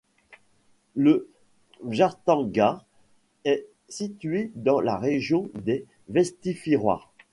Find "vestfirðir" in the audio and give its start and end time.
6.09-7.07